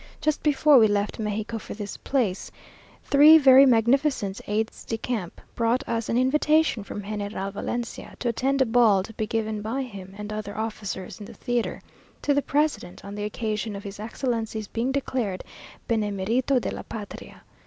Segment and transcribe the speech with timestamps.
[0.19, 2.49] Just before we left Mexico for this place,
[3.03, 8.63] three very magnificent aides de camp brought us an invitation from General Valencia, to attend
[8.63, 11.83] a ball to be given by him and other officers, in the theatre,
[12.23, 15.43] to the president, on the occasion of his excellency's being declared
[15.87, 17.43] "benemerito de la patria."